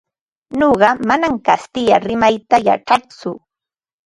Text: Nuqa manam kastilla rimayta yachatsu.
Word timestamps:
Nuqa 0.59 0.89
manam 1.09 1.33
kastilla 1.45 1.95
rimayta 2.07 2.55
yachatsu. 2.67 3.29